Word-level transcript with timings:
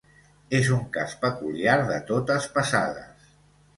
És 0.59 0.69
un 0.77 0.81
cas 0.95 1.13
peculiar 1.27 1.77
de 1.93 1.99
totes 2.11 2.49
passades. 2.57 3.33